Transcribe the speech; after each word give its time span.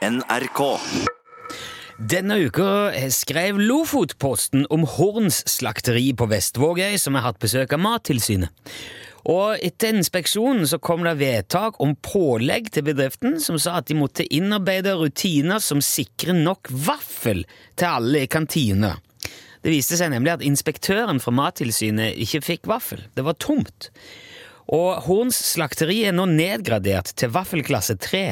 NRK. 0.00 0.80
Denne 1.98 2.38
uka 2.40 2.88
skrev 3.12 3.58
Lofotposten 3.60 4.62
om 4.72 4.86
Horns 4.88 5.42
slakteri 5.44 6.14
på 6.16 6.24
Vestvågøy, 6.30 6.96
som 6.96 7.18
har 7.18 7.26
hatt 7.26 7.40
besøk 7.42 7.74
av 7.76 7.82
Mattilsynet. 7.84 8.72
Og 9.28 9.60
etter 9.60 9.92
inspeksjonen 9.92 10.64
så 10.64 10.78
kom 10.80 11.04
det 11.04 11.18
vedtak 11.20 11.76
om 11.84 11.92
pålegg 12.00 12.72
til 12.72 12.88
bedriften, 12.88 13.36
som 13.44 13.60
sa 13.60 13.76
at 13.82 13.90
de 13.92 13.98
måtte 14.00 14.24
innarbeide 14.24 14.96
rutiner 14.96 15.60
som 15.60 15.84
sikrer 15.84 16.38
nok 16.38 16.72
vaffel 16.72 17.44
til 17.76 17.90
alle 17.90 18.24
i 18.24 18.32
kantina. 18.32 18.96
Det 19.60 19.74
viste 19.74 20.00
seg 20.00 20.14
nemlig 20.14 20.38
at 20.38 20.48
inspektøren 20.48 21.20
fra 21.20 21.36
Mattilsynet 21.36 22.16
ikke 22.24 22.46
fikk 22.46 22.70
vaffel. 22.72 23.04
Det 23.12 23.28
var 23.28 23.36
tomt. 23.36 23.92
Og 24.72 25.02
Horns 25.04 25.44
slakteri 25.52 26.06
er 26.08 26.16
nå 26.16 26.24
nedgradert 26.32 27.12
til 27.20 27.36
vaffelklasse 27.36 28.00
3. 28.00 28.30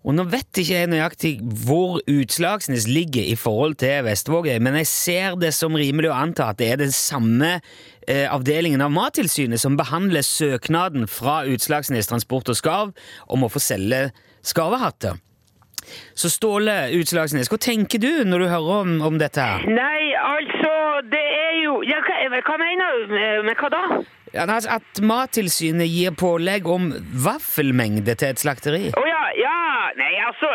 Og 0.00 0.14
nå 0.16 0.24
vet 0.32 0.56
ikke 0.56 0.78
jeg 0.78 0.88
nøyaktig 0.88 1.30
hvor 1.66 1.98
Utslagsnes 2.08 2.86
ligger 2.88 3.26
i 3.28 3.36
forhold 3.36 3.76
til 3.82 4.06
Vestvågøy, 4.06 4.56
men 4.64 4.78
jeg 4.80 4.88
ser 4.88 5.36
det 5.40 5.52
som 5.52 5.76
rimelig 5.76 6.08
å 6.08 6.16
anta 6.16 6.48
at 6.50 6.60
det 6.60 6.70
er 6.72 6.80
den 6.80 6.94
samme 6.94 7.58
eh, 8.08 8.24
avdelingen 8.32 8.80
av 8.80 8.94
Mattilsynet 8.94 9.60
som 9.60 9.76
behandler 9.76 10.24
søknaden 10.24 11.04
fra 11.04 11.42
Utslagsnes 11.44 12.08
Transport 12.08 12.48
og 12.48 12.56
Skarv 12.56 12.94
om 13.28 13.44
å 13.44 13.52
få 13.52 13.60
selge 13.60 14.08
skarvehatter. 14.40 15.20
Så 16.16 16.30
Ståle 16.32 16.76
Utslagsnes, 16.96 17.50
hva 17.52 17.58
tenker 17.60 18.00
du 18.00 18.24
når 18.28 18.44
du 18.44 18.48
hører 18.54 18.80
om, 18.84 18.96
om 19.04 19.20
dette 19.20 19.44
her? 19.44 19.68
Nei, 19.68 20.12
altså, 20.16 20.72
det 21.12 21.20
er 21.20 21.60
jo 21.64 21.80
ja, 21.88 22.00
hva, 22.06 22.40
hva 22.46 22.56
mener 22.60 23.04
du 23.04 23.14
med, 23.44 23.52
hva 23.60 23.72
da? 23.72 23.84
Ja, 24.30 24.44
altså 24.46 24.76
At 24.78 25.00
Mattilsynet 25.02 25.90
gir 25.90 26.14
pålegg 26.14 26.68
om 26.70 26.92
vaffelmengde 27.24 28.14
til 28.14 28.30
et 28.30 28.42
slakteri? 28.42 28.84
Ja, 28.94 29.09
nei, 29.96 30.14
altså 30.28 30.48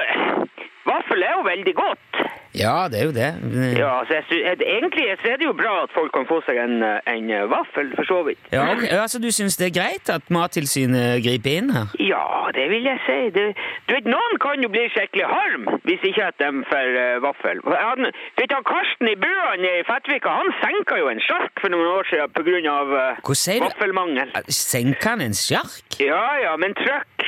Vaffel 0.85 1.23
er 1.25 1.33
jo 1.37 1.43
veldig 1.45 1.73
godt. 1.75 2.15
Ja, 2.63 2.87
det 2.91 2.99
er 2.99 3.05
jo 3.09 3.15
det. 3.21 3.31
Ja, 3.77 3.93
så 4.07 4.13
jeg, 4.15 4.57
Egentlig 4.75 5.05
så 5.21 5.31
er 5.31 5.37
det 5.39 5.45
jo 5.49 5.53
bra 5.53 5.73
at 5.83 5.91
folk 5.97 6.11
kan 6.17 6.27
få 6.29 6.37
seg 6.47 6.59
en, 6.61 6.75
eh, 6.83 7.13
en 7.15 7.29
eh, 7.29 7.49
vaffel, 7.51 7.89
for 7.97 8.05
så 8.11 8.19
vidt. 8.27 8.39
Ja, 8.51 8.71
okay. 8.71 8.87
Altså, 9.03 9.19
Du 9.19 9.31
syns 9.31 9.57
det 9.57 9.67
er 9.67 9.73
greit 9.79 10.09
at 10.17 10.29
Mattilsynet 10.29 11.23
griper 11.25 11.57
inn 11.57 11.69
her? 11.77 11.87
Ja, 11.99 12.27
det 12.57 12.69
vil 12.71 12.83
jeg 12.91 12.99
si. 13.07 13.17
Det, 13.35 13.45
du 13.87 13.95
vet, 13.95 14.07
Noen 14.15 14.37
kan 14.45 14.63
jo 14.63 14.69
bli 14.75 14.85
skikkelig 14.93 15.27
harm 15.35 15.65
hvis 15.87 16.05
ikke 16.09 16.29
at 16.31 16.37
de 16.39 16.49
får 16.71 16.87
uh, 17.01 17.17
vaffel. 17.25 17.59
Han, 17.65 18.09
du 18.35 18.39
vet, 18.41 18.55
han 18.57 18.67
Karsten 18.71 19.11
i 19.11 19.17
Buan 19.25 19.65
i 19.65 19.73
Fettvika 19.89 20.37
han 20.39 20.53
senka 20.61 20.99
jo 21.01 21.09
en 21.11 21.21
sjark 21.27 21.53
for 21.61 21.73
noen 21.73 21.89
år 21.97 22.07
siden 22.11 22.31
pga. 22.37 22.77
Uh, 22.85 23.19
du? 23.25 23.65
vaffelmangel. 23.65 24.31
Senker 24.47 25.15
han 25.15 25.25
en 25.25 25.35
sjark 25.37 25.99
Ja 25.99 26.23
ja, 26.45 26.55
men 26.61 26.77
trøkk. 26.77 27.27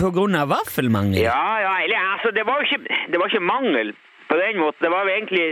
På 0.00 0.10
grunn 0.14 0.36
av 0.38 0.52
vaffelmangel? 0.52 1.22
Ja 1.22 1.60
ja, 1.64 1.74
eller 1.84 2.04
altså, 2.14 2.32
det 2.36 2.44
var 2.48 2.60
jo 2.60 2.68
ikke, 2.68 3.00
det 3.12 3.20
var 3.20 3.32
ikke 3.32 3.44
mangel 3.44 3.94
på 4.28 4.38
den 4.40 4.60
måten. 4.62 4.84
Det 4.84 4.92
var 4.92 5.04
jo 5.04 5.14
egentlig 5.16 5.48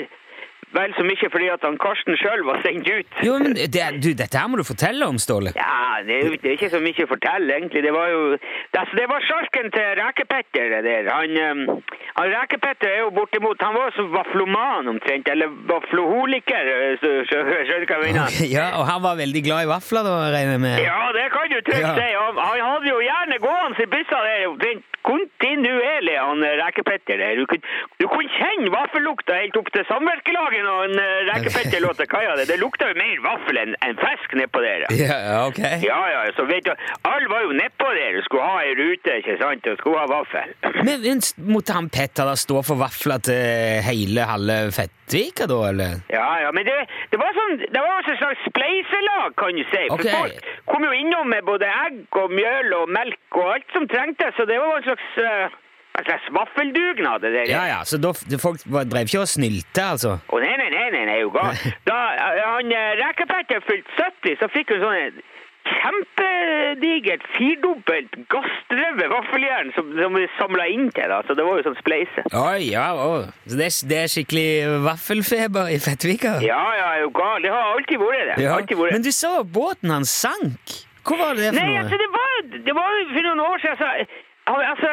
vel 0.77 0.95
så 0.99 1.05
mye 1.09 1.29
fordi 1.33 1.49
at 1.53 1.65
han 1.67 1.77
Karsten 1.83 2.17
sjøl 2.21 2.45
var 2.49 2.61
sendt 2.65 2.87
ut. 2.89 3.07
Jo, 3.27 3.39
men 3.43 3.55
det, 3.57 3.85
du, 4.05 4.11
Dette 4.17 4.39
her 4.39 4.49
må 4.53 4.61
du 4.61 4.65
fortelle 4.69 5.07
om, 5.09 5.19
Ståle. 5.19 5.53
Ja, 5.57 6.03
det 6.07 6.21
det 6.43 6.51
er 6.51 6.57
ikke 6.59 6.71
så 6.75 6.81
mye 6.85 7.05
å 7.07 7.11
fortelle, 7.11 7.57
egentlig. 7.59 7.83
Det 7.87 7.93
var 7.97 8.09
jo 8.13 8.21
det, 8.37 8.41
altså, 8.83 8.97
det 9.01 9.07
var 9.11 9.25
sjarken 9.29 9.71
til 9.75 9.89
Rekepetter, 10.03 10.69
det 10.77 10.83
der. 10.87 11.11
Han, 11.13 11.37
um, 11.51 11.83
han 12.21 12.33
Rekepetter 12.37 12.89
er 12.93 13.01
jo 13.07 13.11
bortimot 13.17 13.61
Han 13.67 13.75
var 13.75 13.95
som 13.97 14.11
vafloman 14.15 14.89
omtrent, 14.95 15.29
eller 15.33 15.49
vafloholiker, 15.71 16.69
eh, 16.75 17.07
skjønner 17.31 17.85
du 17.85 17.87
hva 17.87 18.01
jeg 18.01 18.13
mener? 18.13 18.27
Okay, 18.29 18.51
Ja, 18.53 18.67
Og 18.81 18.85
han 18.91 19.01
var 19.03 19.17
veldig 19.21 19.43
glad 19.47 19.65
i 19.67 19.71
vafler, 19.71 20.05
da, 20.07 20.17
regner 20.35 20.57
jeg 20.59 20.65
med? 20.67 20.77
Ja, 20.85 21.01
det 21.17 21.27
kan 21.35 21.49
du 21.53 21.59
trygt 21.71 21.87
Ja. 21.87 21.95
si. 21.97 22.09
Han, 22.21 22.37
han 22.37 22.61
hadde 22.71 22.91
jo 22.93 23.01
gjerne 23.07 23.39
gående 23.47 23.83
i 23.87 23.91
byssa 23.97 24.21
der 24.27 24.47
omtrent 24.51 24.85
kontinuerlig, 25.07 26.17
han 26.19 26.41
Rekepetter 26.63 27.17
der. 27.21 27.37
Du, 27.39 27.47
kunne- 27.47 27.67
du 28.03 28.07
kunne 28.11 28.31
kjenne 28.39 28.73
vaffellukta 28.75 29.37
helt 29.39 29.57
opp 29.61 29.69
til 29.75 29.85
samvirkelaget 29.91 30.66
han 30.67 30.99
eh, 31.01 31.21
Rekepetter 31.31 31.83
lå 31.85 31.93
til 31.99 32.09
kaia. 32.11 32.37
Det 32.49 32.59
lukta 32.61 32.91
jo 32.91 32.99
mer 32.99 33.23
vaffel 33.25 33.61
enn 33.63 33.77
en 33.87 33.99
fisk 34.01 34.37
nedpå 34.39 34.63
der. 34.65 34.87
Ja, 34.97 35.47
ok. 35.47 35.61
Ja, 35.85 35.99
ja, 36.13 36.23
så 36.37 36.47
vet 36.49 36.67
du, 36.67 36.73
alle 37.07 37.31
var 37.31 37.45
jo 37.47 37.55
nedpå 37.57 37.89
der 37.97 38.19
og 38.21 38.27
skulle 38.27 38.47
ha 38.49 38.63
ei 38.65 38.75
rute, 38.79 39.19
ikke 39.21 39.37
sant, 39.43 39.69
og 39.71 39.79
skulle 39.81 40.03
ha 40.03 40.11
vaffel. 40.11 40.55
Men, 40.87 41.03
men 41.03 41.23
måtte 41.51 41.75
han 41.77 41.89
Petter 41.93 42.29
da 42.29 42.37
stå 42.39 42.61
for 42.67 42.79
vafler 42.79 43.23
til 43.25 43.83
hele 43.87 44.27
halve 44.29 44.57
Fettvika, 44.77 45.47
da, 45.51 45.59
eller? 45.71 46.01
Ja, 46.13 46.27
ja, 46.45 46.53
men 46.55 46.67
det, 46.69 46.75
det 47.11 47.19
var 47.21 47.35
sånn, 47.37 47.57
det 47.63 47.81
var 47.81 48.01
også 48.01 48.15
et 48.15 48.21
slags 48.21 48.45
spleiselag, 48.51 49.37
kan 49.41 49.59
du 49.59 49.65
si. 49.71 49.83
For 49.91 50.03
okay. 50.03 50.15
folk 50.15 50.51
kom 50.71 50.87
jo 50.87 50.93
innom 50.95 51.31
med 51.33 51.47
både 51.49 51.71
egg 51.87 52.21
og 52.21 52.35
mjøl 52.35 52.75
og 52.81 52.93
melk 52.95 53.41
og 53.41 53.55
alt 53.57 53.77
som 53.77 53.89
trengtes, 53.91 54.35
så 54.39 54.47
det 54.49 54.59
var 54.63 54.79
en 54.79 54.87
slags, 54.87 55.09
eh, 55.23 55.57
en 55.99 56.05
slags 56.09 56.27
vaffeldugnad, 56.37 57.21
det 57.25 57.31
der. 57.37 57.47
Ja, 57.51 57.63
ja, 57.71 57.79
Så 57.89 57.97
da, 58.03 58.13
folk 58.43 58.61
var- 58.67 58.85
drev 58.85 59.09
ikke 59.09 59.23
og 59.25 59.31
snylte, 59.31 59.83
altså? 59.95 60.17
Å, 60.29 60.41
nei, 60.43 60.57
nei, 60.61 60.71
nei, 60.75 60.91
nei, 60.95 61.05
nei, 61.09 61.21
jo 61.23 61.31
galt. 61.35 61.63
Da 61.89 61.97
eh, 62.15 62.43
han 62.45 62.73
eh, 62.73 62.93
Rekepetter 63.03 63.65
fylte 63.67 63.91
70, 63.97 64.37
så 64.43 64.49
fikk 64.53 64.75
hun 64.77 64.85
sånn 64.85 65.23
kjempedigert, 65.67 67.25
firdobbelt 67.35 68.13
gassdrevet 68.31 69.09
vaffeljern 69.11 69.73
som, 69.75 69.89
som 69.99 70.15
vi 70.15 70.27
samla 70.39 70.67
inn 70.71 70.91
til, 70.95 71.09
da. 71.11 71.19
Så 71.27 71.35
det 71.39 71.47
var 71.47 71.59
jo 71.59 71.65
sånn 71.67 71.79
spleise. 71.81 72.23
Oi, 72.39 72.69
ja, 72.71 72.85
å. 72.95 73.25
Så 73.51 73.59
det, 73.59 73.67
er- 73.73 73.89
det 73.91 73.99
er 74.05 74.13
skikkelig 74.13 74.47
vaffelfeber 74.87 75.73
i 75.75 75.81
Fettvika? 75.83 76.37
Ja, 76.45 76.61
ja, 76.79 76.87
er 76.99 77.03
jo 77.07 77.11
gal. 77.17 77.43
Det 77.43 77.51
har 77.55 77.73
alltid 77.75 77.99
vært 78.03 78.31
det. 78.31 78.37
Ja. 78.47 78.55
Alltid 78.61 78.79
vært. 78.79 78.95
Men 78.99 79.07
du 79.07 79.13
sa 79.15 79.33
båten 79.43 79.91
hans 79.97 80.13
sank. 80.23 80.77
Hvor 81.07 81.19
var 81.23 81.35
det 81.39 81.51
for 81.53 81.59
Nei, 81.61 81.67
noe? 81.73 81.83
altså, 81.85 81.99
det 82.03 82.09
var, 82.15 82.31
det 82.71 82.75
var 82.75 83.03
for 83.13 83.29
noen 83.31 83.45
år 83.49 83.61
siden, 83.67 83.77
så... 83.83 84.23
Han, 84.47 84.61
altså, 84.73 84.91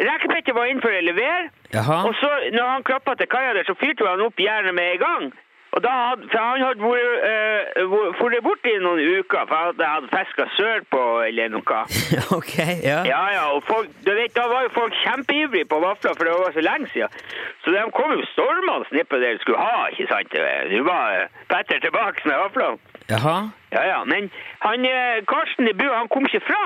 Rekepetter 0.00 0.56
var 0.56 0.68
inn 0.68 0.82
for 0.84 0.92
å 0.92 1.04
levere, 1.04 1.50
Jaha. 1.72 2.02
og 2.08 2.16
så 2.20 2.30
når 2.52 2.66
han 2.74 2.88
klappa 2.88 3.14
til 3.16 3.30
kaia 3.32 3.54
der, 3.56 3.64
så 3.68 3.76
fyrte 3.80 4.08
han 4.08 4.20
opp 4.24 4.40
jernet 4.40 4.76
med 4.76 4.96
en 4.96 5.00
gang. 5.04 5.30
Og 5.70 5.82
da 5.84 5.90
hadde, 5.90 6.26
for 6.32 6.38
han 6.42 6.62
hadde 6.66 6.82
vært, 6.82 8.40
uh, 8.40 8.42
bort 8.42 8.64
i 8.66 8.72
noen 8.82 9.00
uker, 9.20 9.44
for 9.46 9.54
han 9.54 9.78
hadde, 9.78 10.08
fiska 10.10 10.46
sørpå 10.56 11.02
eller 11.28 11.52
noe. 11.54 11.82
ok, 12.38 12.56
ja. 12.82 12.98
Ja, 13.06 13.20
ja, 13.36 13.44
og 13.54 13.62
folk, 13.68 13.92
du 14.06 14.10
vet, 14.16 14.34
da 14.34 14.48
var 14.50 14.66
jo 14.66 14.72
folk 14.74 14.96
kjempeivrige 15.04 15.70
på 15.70 15.78
vafler, 15.84 16.16
for 16.18 16.26
det 16.26 16.34
var 16.42 16.56
så 16.58 16.66
lenge 16.66 16.90
siden. 16.90 17.22
Så 17.62 17.74
de 17.76 17.86
kom 17.94 18.16
jo 18.16 18.26
stormende 18.32 18.98
nedpå 18.98 19.22
der 19.22 19.38
de 19.38 19.44
skulle 19.44 19.62
ha, 19.62 19.86
ikke 19.94 20.10
sant? 20.10 20.38
Nå 20.74 20.82
var 20.90 21.20
eh, 21.20 21.42
Petter 21.52 21.82
tilbake 21.86 22.26
med 22.26 22.42
vaflene. 22.42 22.98
Jaha. 23.14 23.36
Ja, 23.70 23.82
ja, 23.92 24.04
men 24.10 24.30
han, 24.66 24.86
eh, 24.90 25.22
Karsten 25.30 25.70
i 25.70 25.76
Bu, 25.78 25.86
han 25.86 26.10
kom 26.10 26.26
ikke 26.26 26.42
fra. 26.50 26.64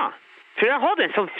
For 0.57 0.71
han 0.71 0.81
hadde 0.81 1.05
en 1.05 1.17
sånn 1.19 1.33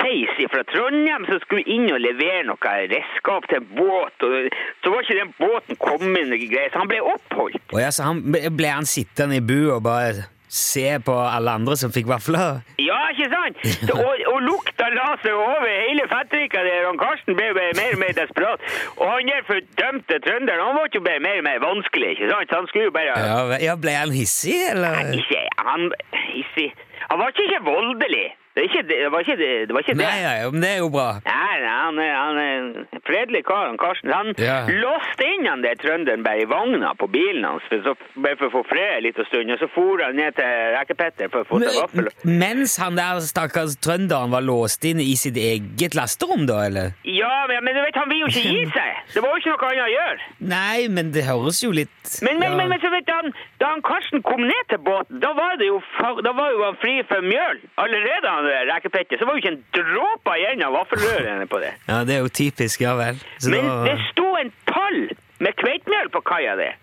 heispeis 0.00 0.50
fra 0.52 0.64
Trondheim 0.72 1.28
som 1.28 1.40
skulle 1.44 1.64
inn 1.68 1.88
og 1.92 2.02
levere 2.02 2.42
noe 2.48 2.74
redskap 2.90 3.48
til 3.50 3.60
en 3.60 3.70
båt. 3.78 4.26
Og 4.26 4.50
så 4.82 4.92
var 4.94 5.06
ikke 5.06 5.20
den 5.20 5.32
båten 5.38 5.80
kommet 5.80 6.28
så 6.30 6.82
han 6.82 6.90
ble 6.90 7.00
oppholdt. 7.04 7.62
Og 7.72 7.80
ja, 7.80 7.90
så 7.94 8.10
han, 8.10 8.22
ble 8.30 8.68
han 8.70 8.88
sittende 8.88 9.40
i 9.40 9.44
bu 9.44 9.72
og 9.74 9.82
bare 9.86 10.28
se 10.50 10.98
på 11.06 11.14
alle 11.14 11.52
andre 11.60 11.76
som 11.78 11.92
fikk 11.94 12.08
vafler? 12.10 12.58
Ja, 12.82 12.98
ikke 13.12 13.28
sant? 13.30 13.60
Så, 13.86 13.94
og, 13.94 14.22
og 14.32 14.40
lukta 14.42 14.88
la 14.90 15.12
seg 15.22 15.36
over 15.38 15.68
hele 15.70 16.06
Fettvika 16.10 16.64
der, 16.66 16.88
og 16.90 16.98
Karsten 17.00 17.38
ble 17.38 17.52
bare 17.54 17.76
mer 17.78 17.94
og 17.94 18.02
mer 18.02 18.16
desperat. 18.18 18.66
Og 18.96 19.04
han 19.06 19.30
der 19.30 19.46
fordømte 19.46 20.18
trønderen, 20.26 20.64
han 20.66 20.78
ble 20.80 20.90
jo 20.98 21.04
bare 21.06 21.22
mer 21.22 21.38
og 21.38 21.46
mer 21.46 21.62
vanskelig, 21.62 22.16
ikke 22.16 22.32
sant? 22.32 22.50
Så 22.50 22.60
han 22.60 22.70
skulle 22.72 22.90
jo 22.90 22.96
bare... 22.98 23.14
Ja, 23.14 23.40
ja, 23.62 23.78
Ble 23.80 23.94
han 23.94 24.14
hissig, 24.14 24.58
eller? 24.72 25.14
Ikke, 25.14 25.44
han, 25.62 25.86
hissig. 26.34 26.70
Han 27.06 27.22
var 27.22 27.30
ikke 27.30 27.62
voldelig. 27.70 28.26
Det, 28.60 28.66
ikke, 28.68 28.82
det 28.90 29.08
var 29.12 29.24
ikke 29.24 29.36
det. 29.40 29.50
det, 29.68 29.72
var 29.74 29.80
ikke 29.86 29.94
det. 29.96 30.04
Nei, 30.04 30.20
nei, 30.26 30.50
men 30.52 30.60
det 30.64 30.70
er 30.74 30.80
jo 30.82 30.88
bra. 30.92 31.06
Nei, 31.24 31.54
nei, 31.64 31.74
han 31.80 31.98
er, 32.04 32.10
han 32.12 32.40
er 32.42 32.50
en 32.58 33.00
fredelig 33.08 33.40
kar, 33.48 33.66
han 33.70 33.78
Karsten. 33.80 34.12
Han 34.12 34.34
Ja. 34.36 34.58
låste 34.68 35.24
inn 35.32 35.46
han 35.48 35.62
der 35.64 35.78
trønderen 35.80 36.22
bare 36.26 36.42
i 36.44 36.48
vogna 36.50 36.90
på 37.00 37.08
bilen 37.10 37.46
hans, 37.48 37.64
for, 37.70 37.80
så, 37.86 37.94
bare 38.20 38.36
for 38.36 38.50
å 38.50 38.54
få 38.58 38.62
fred 38.68 38.98
en 38.98 39.04
liten 39.06 39.24
stund, 39.30 39.50
og 39.54 39.62
så 39.62 39.68
for 39.72 40.02
han 40.04 40.18
ned 40.20 40.36
til 40.36 40.50
Rekepetter 40.76 41.32
for 41.32 41.46
å 41.46 41.48
få 41.48 41.60
seg 41.64 41.78
vaffel. 41.80 42.10
Mens 42.28 42.76
han 42.82 42.98
der 43.00 43.22
stakkars 43.24 43.78
trønderen 43.80 44.34
var 44.34 44.44
låst 44.44 44.84
inn 44.84 45.00
i 45.00 45.14
sitt 45.16 45.40
eget 45.40 45.96
lasterom, 45.96 46.44
da, 46.50 46.60
eller? 46.68 46.92
Ja, 47.08 47.32
men, 47.48 47.64
men 47.64 47.78
du 47.78 47.80
vet, 47.86 47.96
han 47.96 48.12
vil 48.12 48.24
jo 48.26 48.30
ikke 48.34 48.44
gi 48.44 48.66
seg. 48.76 49.00
Det 49.14 49.24
var 49.24 49.32
jo 49.32 49.40
ikke 49.42 49.54
noe 49.56 49.70
annet 49.70 49.86
å 49.86 49.90
gjøre. 49.94 50.28
Nei, 50.52 50.78
men 50.98 51.14
det 51.16 51.24
høres 51.30 51.62
jo 51.64 51.72
litt 51.74 51.88
Men, 52.26 52.36
men, 52.42 52.50
ja. 52.52 52.56
men, 52.60 52.68
men 52.74 52.80
så 52.84 52.90
vet 52.92 53.06
du, 53.08 53.12
han, 53.16 53.32
da 53.62 53.72
han 53.74 53.82
Karsten 53.86 54.22
kom 54.26 54.44
ned 54.44 54.68
til 54.74 54.82
båten, 54.84 55.20
da 55.24 55.32
var, 55.38 55.56
det 55.60 55.70
jo, 55.70 55.80
da 56.26 56.32
var 56.36 56.52
jo 56.52 56.62
han 56.66 56.78
fri 56.82 56.98
for 57.08 57.24
mjøl. 57.24 57.60
Allerede 57.80 58.34
han 58.36 58.49
Rekepetter, 58.74 59.18
så 59.18 59.26
var 59.26 59.36
jo 59.36 59.42
ikke 59.42 59.52
en 59.54 59.64
dråpe 59.76 60.36
igjen 60.40 60.62
av 60.66 60.72
vaffelrørene 60.78 61.46
på 61.50 61.60
det. 61.62 61.72
Ja, 61.88 62.02
det 62.04 62.14
er 62.16 62.22
jo 62.24 62.28
typisk, 62.28 62.80
ja 62.84 62.94
vel. 62.98 63.18
Så 63.38 63.50
Men 63.50 63.68
det 63.86 63.96
sto 64.10 64.28
en 64.40 64.52
pall 64.66 65.00
med 65.40 65.56
kveitmjøl 65.60 66.10
på 66.14 66.20
kaia 66.26 66.56
det- 66.56 66.74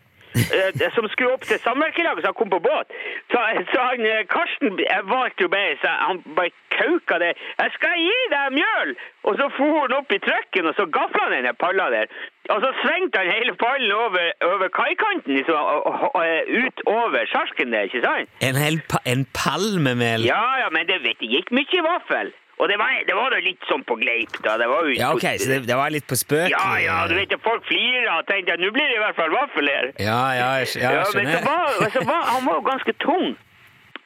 som 0.95 1.07
skulle 1.11 1.33
opp 1.35 1.45
til 1.49 1.59
samvirkelaget, 1.67 2.23
så 2.23 2.31
han 2.31 2.39
kom 2.39 2.53
på 2.53 2.61
båt. 2.69 2.87
Så, 3.31 3.39
så 3.73 3.79
han, 3.89 4.05
eh, 4.05 4.23
Karsten 4.35 4.79
valgte 5.13 5.45
jo 5.45 5.49
bare 5.55 5.77
så 5.81 5.89
Han 6.07 6.21
bare 6.37 6.51
kauka 6.77 7.15
det. 7.23 7.33
'Jeg 7.59 7.69
skal 7.77 7.93
gi 8.07 8.19
deg 8.35 8.45
mjøl!' 8.59 8.95
Og 9.27 9.33
så 9.39 9.45
for 9.57 9.79
han 9.81 9.97
opp 9.99 10.11
i 10.17 10.19
trøkken, 10.27 10.67
og 10.69 10.73
så 10.77 10.85
gafla 10.97 11.23
han 11.25 11.35
denne 11.37 11.53
palla 11.63 11.85
der. 11.95 12.07
Og 12.53 12.59
så 12.63 12.69
svingte 12.81 13.17
han 13.21 13.31
hele 13.37 13.53
pallen 13.63 13.91
over, 13.91 14.25
over 14.51 14.67
kaikanten, 14.81 15.35
liksom, 15.37 15.55
og, 15.55 15.79
og, 15.87 16.15
og, 16.15 16.25
ut 16.63 16.77
over 16.85 17.21
sjarken 17.33 17.73
der, 17.73 17.87
ikke 17.87 18.03
sant? 18.07 18.29
En 18.47 18.59
hel 18.65 18.79
pa 18.91 18.97
en 19.13 19.25
pall 19.39 19.69
med 19.85 19.95
mel? 20.03 20.27
Ja, 20.33 20.45
ja, 20.63 20.69
men 20.75 20.87
det 20.91 21.01
vet 21.07 21.23
gikk 21.33 21.51
mye 21.51 21.83
vaffel. 21.91 22.31
Og 22.57 22.65
det 22.71 22.77
var, 22.81 22.89
det 23.06 23.13
var 23.13 23.33
da 23.36 23.39
litt 23.45 23.65
sånn 23.69 23.83
på 23.86 24.00
gleip, 24.01 24.33
da. 24.42 24.56
Det 24.57 24.65
var 24.71 24.88
jo 24.89 24.95
Ja, 24.98 25.12
ok, 25.13 25.25
så 25.38 25.50
det, 25.51 25.59
det 25.69 25.75
var 25.77 25.92
litt 25.94 26.07
på 26.09 26.18
spøk? 26.18 26.50
Ja, 26.50 26.71
ja, 26.81 26.95
du 27.09 27.13
vet 27.13 27.33
jo, 27.36 27.38
folk 27.45 27.68
flirer 27.69 28.07
og 28.15 28.25
tenker 28.30 28.57
at 28.57 28.63
nå 28.63 28.71
blir 28.74 28.89
det 28.89 28.98
i 28.98 29.04
hvert 29.04 29.19
fall 29.19 29.36
vaffel 29.36 29.69
her. 29.69 29.92
Ja, 30.01 30.21
ja, 30.33 30.48
jeg 30.63 30.65
jeg 30.65 30.71
skjønner. 30.74 30.98
Ja, 30.98 31.06
men 31.13 31.30
så 31.36 31.44
var, 31.45 31.94
så 31.94 32.04
var, 32.09 32.25
han 32.31 32.50
var 32.50 32.57
jo 32.57 32.65
ganske 32.65 32.95
tung. 33.04 33.27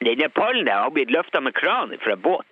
Denne 0.02 0.28
pallen 0.36 0.68
der 0.68 0.84
har 0.84 0.92
blitt 0.92 1.12
løfta 1.14 1.40
med 1.40 1.56
kran 1.56 1.96
fra 2.04 2.16
båt. 2.20 2.44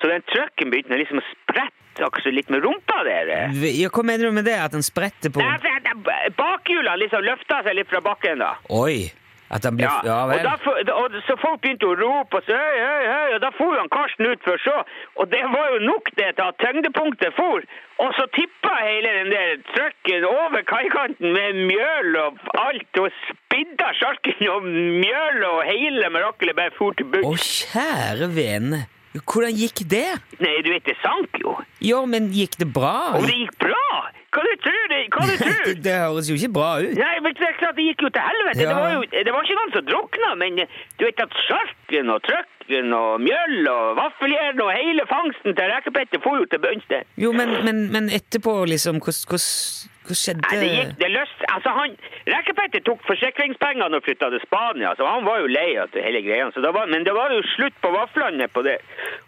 Så 0.00 0.08
den 0.10 0.24
trucken 0.32 0.72
begynte 0.72 0.96
liksom 0.98 1.20
å 1.20 1.24
sprette 1.30 2.06
akkurat 2.06 2.34
litt 2.34 2.48
med 2.50 2.64
rumpa 2.64 3.02
der. 3.04 3.32
Ja, 3.76 3.90
hva 3.92 4.04
mener 4.08 4.30
du 4.30 4.38
med 4.40 4.48
det? 4.48 4.56
At 4.56 4.72
den 4.72 4.82
spretter 4.86 5.30
på 5.34 5.42
Nei, 5.42 5.58
at 5.60 6.36
Bakhjulene 6.38 6.96
liksom 7.04 7.26
løfta 7.26 7.60
seg 7.66 7.76
litt 7.76 7.90
fra 7.92 8.00
bakken, 8.00 8.40
da. 8.40 8.54
Oi! 8.72 9.12
Blir 9.52 9.84
Ja, 9.84 10.00
Ja, 10.06 10.18
og, 10.24 10.60
f- 10.64 10.92
og 10.96 11.16
så 11.28 11.36
folk 11.42 11.60
begynte 11.60 11.84
å 11.90 11.96
rope 12.00 12.38
og 12.40 12.46
så, 12.46 12.56
hei, 12.56 12.78
hei, 12.80 13.02
hei, 13.12 13.34
og 13.36 13.40
da 13.44 13.50
for 13.58 13.76
han 13.76 13.90
Karsten 13.92 14.26
ut 14.32 14.40
for 14.46 14.56
så, 14.64 14.78
og 15.20 15.28
det 15.32 15.42
var 15.52 15.66
jo 15.74 15.78
nok 15.90 16.08
det 16.16 16.30
til 16.38 16.44
at 16.46 16.56
tyngdepunktet 16.62 17.34
for, 17.36 17.60
og 18.02 18.14
så 18.16 18.24
tippa 18.34 18.72
hele 18.80 19.12
den 19.18 19.30
der 19.34 19.60
trucken 19.74 20.24
over 20.30 20.64
kaikanten 20.72 21.32
med 21.36 21.60
mjøl 21.68 22.16
og 22.24 22.40
alt, 22.64 23.02
og 23.04 23.12
spidda 23.28 23.92
sjarken 24.00 24.48
og 24.54 24.64
mjøl 24.72 25.44
og 25.50 25.60
hele 25.68 26.08
miraklet 26.16 26.56
bare 26.56 26.72
for 26.78 26.96
til 26.96 27.06
Å, 27.10 27.12
bunns. 27.20 27.46
kjære 27.68 28.30
vene! 28.34 28.82
Hvordan 29.12 29.52
gikk 29.52 29.82
det? 29.92 30.06
Nei, 30.40 30.54
du 30.64 30.70
vet, 30.72 30.86
det 30.88 30.94
sank 31.04 31.36
jo. 31.42 31.58
Ja, 31.84 31.98
men 32.08 32.30
gikk 32.32 32.56
det 32.62 32.70
bra? 32.72 32.94
Og 33.18 33.26
det 33.28 33.34
gikk 33.42 33.58
bra! 33.60 34.08
Hva 34.32 34.42
du 34.48 34.52
tror 34.64 34.84
det? 34.92 35.00
Hva 35.12 35.26
du 35.28 35.34
tror? 35.44 35.74
det 35.84 35.96
høres 36.00 36.30
jo 36.32 36.36
ikke 36.38 36.52
bra 36.56 36.70
ut. 36.80 36.94
Nei, 36.96 37.14
men 37.24 37.34
det 37.36 37.48
er 37.50 37.58
klart 37.60 37.76
det 37.76 37.84
gikk 37.90 38.04
jo 38.06 38.10
til 38.16 38.24
helvete. 38.28 38.62
Ja. 38.62 38.68
Det, 38.70 38.76
var 38.80 38.94
jo, 38.96 39.02
det 39.28 39.32
var 39.36 39.44
ikke 39.48 39.58
noen 39.60 39.74
som 39.76 39.86
drukna, 39.90 40.30
men 40.40 40.62
du 40.64 41.04
vet 41.04 41.20
at 41.26 41.36
sjarken 41.46 42.12
og 42.14 42.22
trøkken 42.28 42.94
og 42.96 43.20
mjøll 43.20 43.68
og 43.72 43.96
vaffeljern 44.00 44.62
og 44.64 44.72
hele 44.72 45.04
fangsten 45.10 45.56
til 45.58 45.68
rekepetter 45.74 46.22
for 46.24 46.40
jo 46.40 46.48
til 46.48 46.62
bunns 46.64 46.88
der. 46.88 47.04
Jo, 47.20 47.32
men, 47.36 47.52
men, 47.66 47.84
men 47.92 48.08
etterpå, 48.14 48.54
liksom, 48.72 49.02
hva, 49.04 49.12
skjedde? 49.12 50.42
Nei, 50.48 50.58
det 50.62 50.70
gikk, 50.72 50.94
det 51.02 51.10
løst, 51.14 51.44
altså 51.52 51.72
han, 51.76 51.92
Rekepetter 52.32 52.82
tok 52.86 53.04
forsikringspengene 53.06 53.98
og 54.00 54.04
flytta 54.06 54.28
til 54.32 54.42
Spania, 54.46 54.92
så 54.98 55.06
han 55.06 55.24
var 55.28 55.42
jo 55.44 55.50
lei 55.52 55.68
av 55.82 55.92
hele 55.94 56.20
greia. 56.24 56.48
Så 56.54 56.62
da 56.64 56.72
var, 56.74 56.88
men 56.90 57.04
det 57.06 57.14
var 57.16 57.34
jo 57.34 57.42
slutt 57.54 57.76
på 57.84 57.90
vaflene 57.94 58.48
på 58.50 58.64
det. 58.66 58.78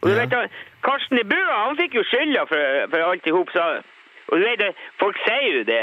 Og 0.01 0.09
du 0.09 0.15
Ja. 0.17 0.25
vet, 0.25 0.57
Karsten 0.85 1.19
i 1.21 1.25
Bua 1.29 1.61
han 1.67 1.77
fikk 1.79 1.95
jo 2.01 2.05
skylda 2.09 2.47
for, 2.51 2.87
for 2.93 3.05
alt 3.11 3.27
i 3.29 3.35
hop. 3.35 3.53
Og 4.33 4.41
du 4.41 4.45
vet, 4.47 4.59
det, 4.63 4.73
Folk 5.03 5.19
sier 5.27 5.61
jo 5.61 5.63
det 5.69 5.81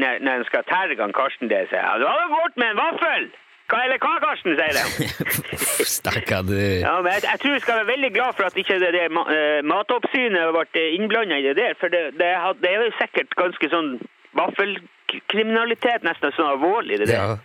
når, 0.00 0.22
når 0.24 0.42
de 0.42 0.50
skal 0.50 0.66
terge 0.70 1.00
han 1.00 1.12
Karsten 1.16 1.50
det. 1.52 1.66
sier 1.70 1.82
jeg, 1.82 2.00
Du 2.02 2.08
hadde 2.08 2.28
vært 2.32 2.60
med 2.62 2.74
en 2.74 2.82
vaffel! 2.82 3.30
Hva, 3.72 3.78
eller 3.86 4.00
hva, 4.02 4.16
Karsten, 4.20 4.56
sier 4.58 4.74
de. 4.76 5.06
Stakkar, 5.96 6.42
du. 6.44 6.56
Ja, 6.56 6.98
men 7.00 7.14
jeg, 7.14 7.24
jeg 7.24 7.40
tror 7.40 7.54
vi 7.54 7.62
skal 7.64 7.78
være 7.80 7.90
veldig 7.92 8.10
glad 8.16 8.36
for 8.36 8.48
at 8.48 8.58
ikke 8.60 8.78
det, 8.82 8.90
det 8.96 9.04
eh, 9.08 9.60
matoppsynet 9.64 10.52
ble 10.56 10.82
innblanda 10.98 11.38
i 11.40 11.46
det 11.46 11.54
der. 11.56 11.78
For 11.80 11.92
det, 11.92 12.02
det, 12.20 12.32
det 12.60 12.72
er 12.72 12.82
jo 12.82 12.90
sikkert 12.98 13.32
ganske 13.38 13.70
sånn 13.72 13.94
vaffelkriminalitet, 14.36 16.04
nesten 16.04 16.34
sånn 16.36 16.50
alvorlig, 16.52 17.00
det. 17.00 17.16
Ja. 17.16 17.38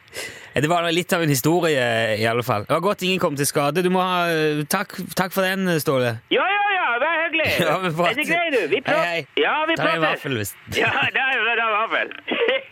Det 0.57 0.69
var 0.71 0.87
litt 0.91 1.13
av 1.13 1.23
en 1.23 1.31
historie, 1.31 1.87
i 2.17 2.25
alle 2.27 2.43
fall. 2.43 2.65
Det 2.67 2.75
var 2.75 2.85
godt 2.89 3.07
ingen 3.07 3.21
kom 3.21 3.37
til 3.37 3.47
skade. 3.47 3.83
Du 3.85 3.91
må 3.93 4.01
ha 4.03 4.63
Takk, 4.71 4.97
takk 5.15 5.35
for 5.35 5.45
den, 5.45 5.69
Ståle. 5.83 6.17
Ja, 6.33 6.43
ja, 6.43 6.66
hyggelig. 7.45 7.67
Ja, 7.67 7.77
men 7.83 7.93
prater- 7.95 8.11
Er 8.11 8.15
det 8.15 8.27
grei, 8.27 8.49
du. 8.55 8.67
Vi 8.73 8.81
Hei, 8.85 9.05
hei. 9.05 9.25
Ja, 9.43 9.65
vi 9.67 9.75
prater. 9.75 9.91
Ta 9.91 9.95
en 9.95 10.01
vaffel, 10.01 10.33
hvis 10.37 10.51
Ja, 10.77 10.91
det 11.15 11.21
er, 11.21 11.31
det 11.47 11.63
er 11.65 11.71
vaffel. 11.77 12.07